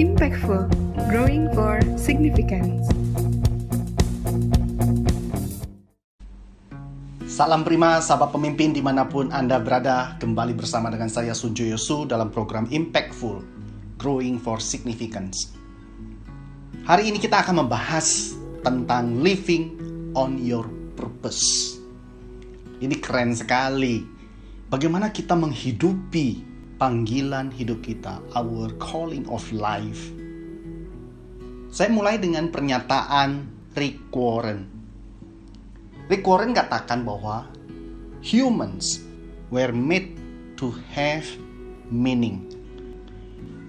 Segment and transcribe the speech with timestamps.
[0.00, 0.72] Impactful,
[1.12, 2.88] growing for significance.
[7.28, 12.08] Salam prima sahabat pemimpin di mana pun Anda berada Kembali bersama dengan saya Sunjo Yosu
[12.08, 13.44] dalam program Impactful
[14.00, 15.52] Growing for Significance.
[16.88, 18.32] Hari ini kita akan membahas
[18.64, 19.76] tentang living
[20.16, 20.64] on your
[20.96, 21.76] purpose.
[22.80, 24.00] Ini keren sekali.
[24.72, 26.51] Bagaimana kita menghidupi
[26.82, 30.10] panggilan hidup kita Our calling of life
[31.70, 33.46] Saya mulai dengan pernyataan
[33.78, 34.66] Rick Warren
[36.10, 37.46] Rick Warren katakan bahwa
[38.18, 38.98] humans
[39.54, 40.18] were made
[40.58, 41.22] to have
[41.88, 42.50] meaning.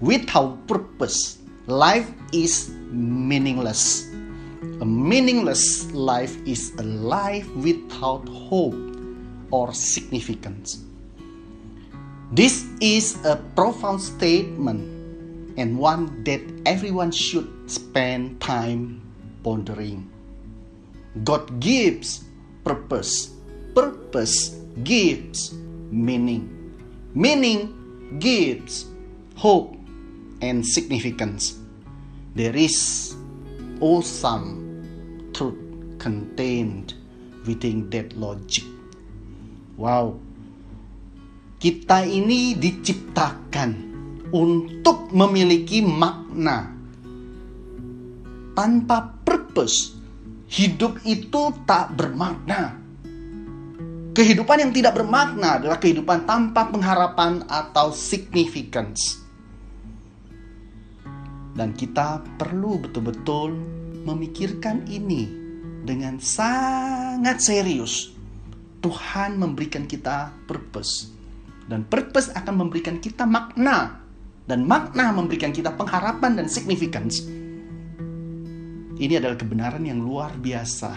[0.00, 1.38] Without purpose,
[1.68, 4.08] life is meaningless.
[4.80, 8.78] A meaningless life is a life without hope
[9.54, 10.82] or significance.
[12.32, 14.80] This is a profound statement
[15.60, 19.04] and one that everyone should spend time
[19.44, 20.08] pondering.
[21.28, 22.24] God gives
[22.64, 23.36] purpose.
[23.76, 25.52] Purpose gives
[25.92, 26.48] meaning.
[27.12, 28.88] Meaning gives
[29.36, 29.76] hope
[30.40, 31.60] and significance.
[32.34, 33.12] There is
[33.78, 35.60] awesome truth
[36.00, 36.96] contained
[37.44, 38.64] within that logic.
[39.76, 40.16] Wow.
[41.62, 43.70] Kita ini diciptakan
[44.34, 46.74] untuk memiliki makna.
[48.50, 49.94] Tanpa purpose,
[50.50, 52.82] hidup itu tak bermakna.
[54.10, 59.22] Kehidupan yang tidak bermakna adalah kehidupan tanpa pengharapan atau significance.
[61.54, 63.54] Dan kita perlu betul-betul
[64.02, 65.30] memikirkan ini
[65.86, 68.10] dengan sangat serius.
[68.82, 71.21] Tuhan memberikan kita purpose.
[71.66, 74.02] Dan purpose akan memberikan kita makna.
[74.42, 77.22] Dan makna memberikan kita pengharapan dan significance
[79.02, 80.94] ini adalah kebenaran yang luar biasa.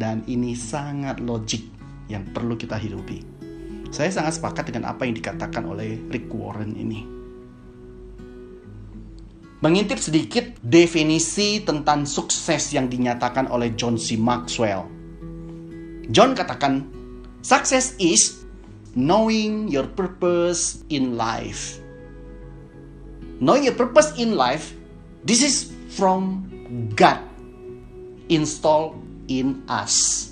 [0.00, 1.68] Dan ini sangat logik
[2.08, 3.20] yang perlu kita hidupi.
[3.92, 7.04] Saya sangat sepakat dengan apa yang dikatakan oleh Rick Warren ini.
[9.60, 14.16] Mengintip sedikit definisi tentang sukses yang dinyatakan oleh John C.
[14.16, 14.88] Maxwell.
[16.08, 16.88] John katakan,
[17.44, 18.39] success is
[18.94, 21.78] knowing your purpose in life.
[23.40, 24.76] Knowing your purpose in life,
[25.24, 26.46] this is from
[26.94, 27.30] God
[28.30, 28.94] install
[29.26, 30.30] in us.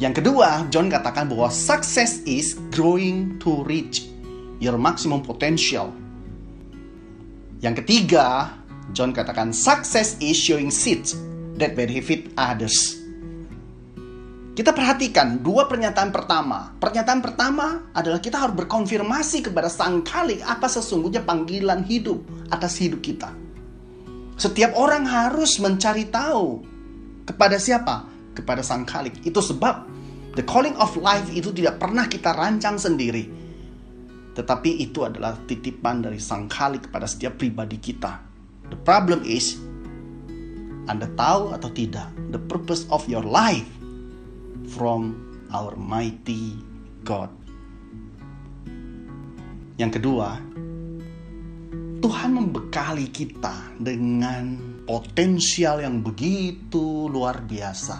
[0.00, 4.10] Yang kedua, John katakan bahwa success is growing to reach
[4.58, 5.94] your maximum potential.
[7.62, 8.50] Yang ketiga,
[8.90, 11.14] John katakan success is showing seeds
[11.60, 13.03] that benefit others.
[14.54, 16.70] Kita perhatikan dua pernyataan pertama.
[16.78, 22.22] Pernyataan pertama adalah kita harus berkonfirmasi kepada Sang Kalik apa sesungguhnya panggilan hidup
[22.54, 23.34] atas hidup kita.
[24.38, 26.62] Setiap orang harus mencari tahu
[27.26, 28.06] kepada siapa?
[28.38, 29.26] Kepada Sang Khalik.
[29.26, 29.90] Itu sebab
[30.38, 33.26] the calling of life itu tidak pernah kita rancang sendiri.
[34.38, 38.22] Tetapi itu adalah titipan dari Sang Khalik kepada setiap pribadi kita.
[38.70, 39.58] The problem is
[40.86, 43.66] Anda tahu atau tidak the purpose of your life
[44.74, 45.14] from
[45.54, 46.58] our mighty
[47.06, 47.30] God.
[49.78, 50.38] Yang kedua,
[52.02, 57.96] Tuhan membekali kita dengan potensial yang begitu luar biasa.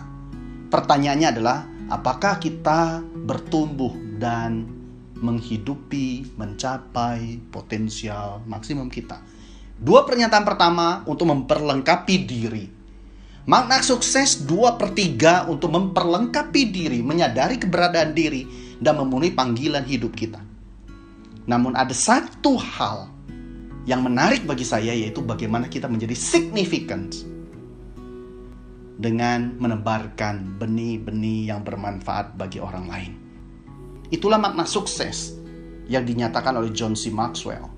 [0.69, 1.59] Pertanyaannya adalah,
[1.89, 4.67] apakah kita bertumbuh dan
[5.15, 9.23] menghidupi, mencapai potensial maksimum kita?
[9.75, 12.84] Dua pernyataan pertama untuk memperlengkapi diri.
[13.45, 18.49] Makna sukses dua per tiga untuk memperlengkapi diri, menyadari keberadaan diri,
[18.81, 20.41] dan memenuhi panggilan hidup kita.
[21.45, 23.13] Namun ada satu hal
[23.85, 27.21] yang menarik bagi saya yaitu bagaimana kita menjadi significant
[28.97, 33.13] dengan menebarkan benih-benih yang bermanfaat bagi orang lain.
[34.09, 35.37] Itulah makna sukses
[35.85, 37.13] yang dinyatakan oleh John C.
[37.13, 37.69] Maxwell.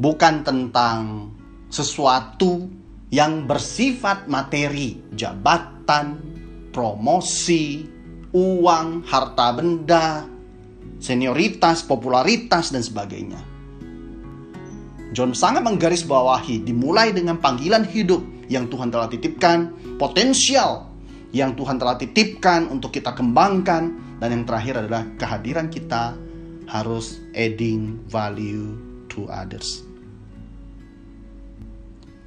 [0.00, 1.28] Bukan tentang
[1.68, 2.81] sesuatu
[3.12, 6.16] yang bersifat materi, jabatan,
[6.72, 7.84] promosi,
[8.32, 10.24] uang, harta benda,
[10.96, 13.52] senioritas, popularitas, dan sebagainya
[15.12, 19.68] John sangat menggarisbawahi dimulai dengan panggilan hidup yang Tuhan telah titipkan,
[20.00, 20.88] potensial
[21.36, 26.16] yang Tuhan telah titipkan untuk kita kembangkan, dan yang terakhir adalah kehadiran kita
[26.64, 28.72] harus adding value
[29.12, 29.84] to others.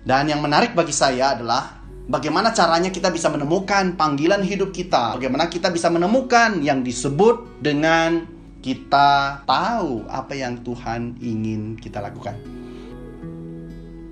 [0.06, 5.50] Dan yang menarik bagi saya adalah bagaimana caranya kita bisa menemukan panggilan hidup kita, bagaimana
[5.50, 8.30] kita bisa menemukan yang disebut dengan
[8.62, 12.38] kita tahu apa yang Tuhan ingin kita lakukan.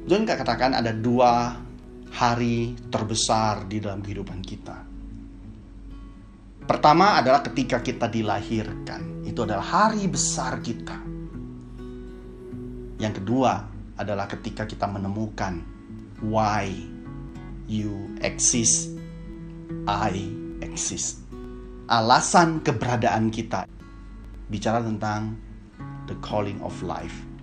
[0.10, 1.62] John katakan ada dua
[2.14, 4.78] hari terbesar di dalam kehidupan kita.
[6.66, 9.26] Pertama adalah ketika kita dilahirkan.
[9.30, 10.98] Itu adalah hari besar kita.
[12.98, 13.54] Yang kedua
[13.98, 15.73] adalah ketika kita menemukan
[16.24, 16.72] why
[17.68, 18.96] you exist,
[19.86, 20.16] I
[20.64, 21.20] exist.
[21.92, 23.68] Alasan keberadaan kita.
[24.48, 25.36] Bicara tentang
[26.08, 27.34] the calling of life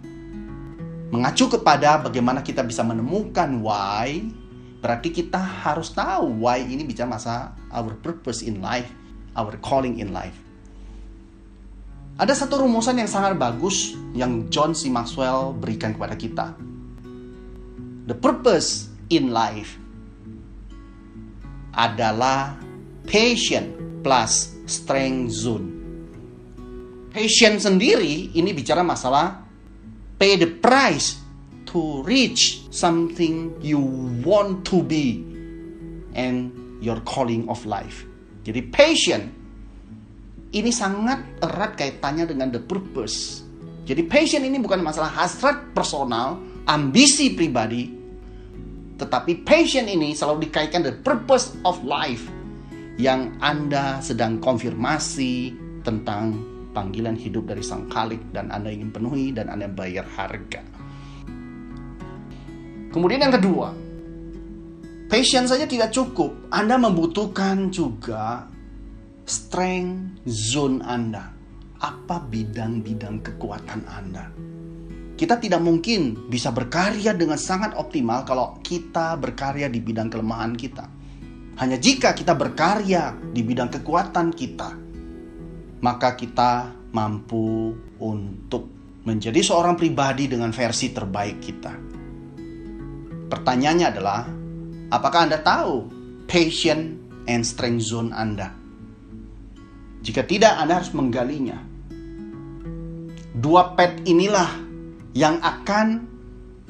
[1.10, 4.30] mengacu kepada bagaimana kita bisa menemukan why,
[4.78, 8.88] berarti kita harus tahu why ini bicara masa our purpose in life,
[9.34, 10.38] our calling in life.
[12.20, 14.86] Ada satu rumusan yang sangat bagus yang John C.
[14.86, 16.46] Maxwell berikan kepada kita.
[18.10, 19.78] The purpose in life
[21.70, 22.58] adalah
[23.06, 23.70] patient
[24.02, 25.70] plus strength zone.
[27.14, 29.46] Patient sendiri ini bicara masalah
[30.18, 31.22] pay the price
[31.70, 33.78] to reach something you
[34.26, 35.22] want to be
[36.18, 36.50] and
[36.82, 38.02] your calling of life.
[38.42, 39.30] Jadi patient
[40.50, 43.46] ini sangat erat kaitannya dengan the purpose.
[43.86, 47.99] Jadi passion ini bukan masalah hasrat personal, ambisi pribadi,
[49.00, 52.28] tetapi passion ini selalu dikaitkan the purpose of life
[53.00, 56.36] yang Anda sedang konfirmasi tentang
[56.76, 60.60] panggilan hidup dari Sang Khalik dan Anda ingin penuhi dan Anda bayar harga.
[62.90, 63.72] Kemudian yang kedua,
[65.08, 66.52] passion saja tidak cukup.
[66.52, 68.44] Anda membutuhkan juga
[69.24, 71.32] strength zone Anda.
[71.80, 74.28] Apa bidang-bidang kekuatan Anda?
[75.20, 80.88] Kita tidak mungkin bisa berkarya dengan sangat optimal kalau kita berkarya di bidang kelemahan kita.
[81.60, 84.72] Hanya jika kita berkarya di bidang kekuatan kita,
[85.84, 88.64] maka kita mampu untuk
[89.04, 91.72] menjadi seorang pribadi dengan versi terbaik kita.
[93.28, 94.24] Pertanyaannya adalah,
[94.88, 95.84] apakah Anda tahu
[96.32, 96.96] passion
[97.28, 98.56] and strength zone Anda?
[100.00, 101.60] Jika tidak, Anda harus menggalinya.
[103.36, 104.69] Dua pet inilah
[105.16, 106.06] yang akan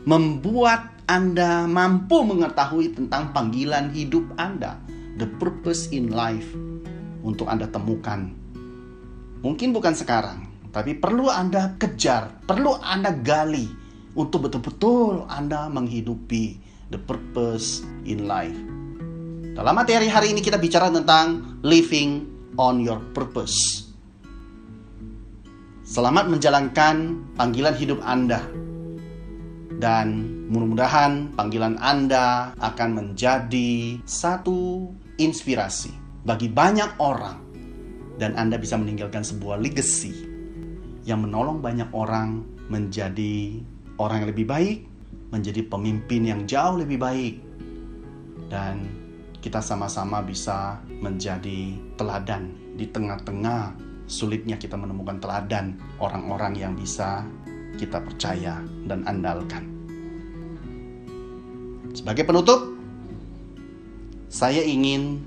[0.08, 4.78] membuat Anda mampu mengetahui tentang panggilan hidup Anda,
[5.19, 6.46] the purpose in life,
[7.26, 8.40] untuk Anda temukan
[9.40, 13.64] Mungkin bukan sekarang, tapi perlu Anda kejar, perlu Anda gali
[14.12, 16.60] untuk betul-betul Anda menghidupi
[16.92, 18.60] the purpose in life.
[19.56, 22.28] Dalam materi hari ini kita bicara tentang living
[22.60, 23.89] on your purpose.
[25.90, 28.46] Selamat menjalankan panggilan hidup Anda.
[29.75, 30.06] Dan
[30.46, 34.87] mudah-mudahan panggilan Anda akan menjadi satu
[35.19, 35.90] inspirasi
[36.22, 37.42] bagi banyak orang
[38.22, 40.14] dan Anda bisa meninggalkan sebuah legacy
[41.10, 43.58] yang menolong banyak orang menjadi
[43.98, 44.87] orang yang lebih baik,
[45.34, 47.42] menjadi pemimpin yang jauh lebih baik,
[48.46, 48.87] dan
[49.42, 57.23] kita sama-sama bisa menjadi teladan di tengah-tengah sulitnya kita menemukan teladan orang-orang yang bisa
[57.79, 58.59] kita percaya
[58.91, 59.71] dan andalkan.
[61.95, 62.75] Sebagai penutup,
[64.27, 65.23] saya ingin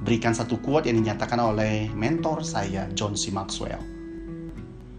[0.00, 3.28] berikan satu quote yang dinyatakan oleh mentor saya John C.
[3.28, 3.84] Maxwell.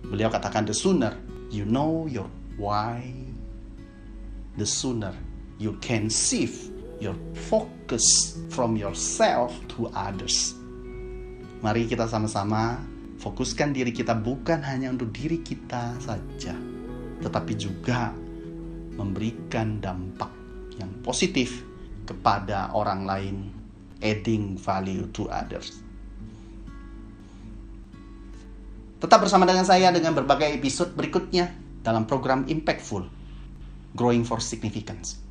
[0.06, 1.18] Beliau katakan the sooner
[1.50, 2.30] you know your
[2.62, 3.02] why,
[4.62, 5.13] the sooner
[5.58, 6.70] you can shift
[7.02, 7.18] your
[7.50, 10.54] focus from yourself to others.
[11.66, 12.93] Mari kita sama-sama
[13.24, 16.51] fokuskan diri kita bukan hanya untuk diri kita saja,
[17.24, 18.12] tetapi juga
[19.00, 20.27] memberikan dampak
[20.75, 21.63] yang positif
[22.03, 23.36] kepada orang lain
[24.03, 25.80] adding value to others.
[29.00, 33.08] Tetap bersama dengan saya dengan berbagai episode berikutnya dalam program Impactful,
[33.96, 35.23] Growing for Significance.